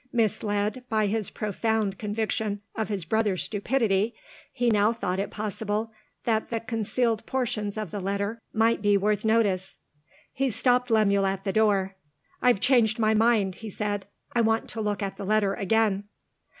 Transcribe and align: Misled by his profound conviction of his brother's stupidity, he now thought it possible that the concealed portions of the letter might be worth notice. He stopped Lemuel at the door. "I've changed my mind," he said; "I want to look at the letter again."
Misled 0.11 0.83
by 0.89 1.05
his 1.05 1.29
profound 1.29 1.99
conviction 1.99 2.63
of 2.73 2.89
his 2.89 3.05
brother's 3.05 3.43
stupidity, 3.43 4.15
he 4.51 4.71
now 4.71 4.91
thought 4.91 5.19
it 5.19 5.29
possible 5.29 5.91
that 6.23 6.49
the 6.49 6.59
concealed 6.59 7.23
portions 7.27 7.77
of 7.77 7.91
the 7.91 7.99
letter 7.99 8.41
might 8.51 8.81
be 8.81 8.97
worth 8.97 9.23
notice. 9.23 9.77
He 10.33 10.49
stopped 10.49 10.89
Lemuel 10.89 11.27
at 11.27 11.43
the 11.43 11.53
door. 11.53 11.97
"I've 12.41 12.59
changed 12.59 12.97
my 12.97 13.13
mind," 13.13 13.53
he 13.61 13.69
said; 13.69 14.07
"I 14.33 14.41
want 14.41 14.67
to 14.69 14.81
look 14.81 15.03
at 15.03 15.17
the 15.17 15.23
letter 15.23 15.53
again." 15.53 16.05